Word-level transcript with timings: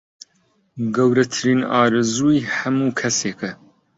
گەورەترین 0.95 1.61
ئارەزووی 1.71 2.47
هەموو 2.55 2.95
کەسێکە 2.99 3.51